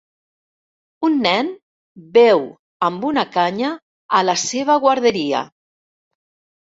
[1.07, 1.49] Un nen
[2.15, 2.41] beu
[2.87, 3.69] amb una canya
[4.21, 5.43] a la seva guarderia.